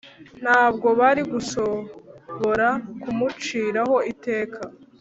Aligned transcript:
Ntabwo 0.43 0.87
bari 0.99 1.21
gushobora 1.31 2.67
kumuciraho 3.01 3.95
iteka 4.11 4.59